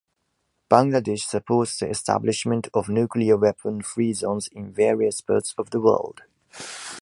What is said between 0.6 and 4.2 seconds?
Bangladesh supports the establishment of nuclear-weapon-free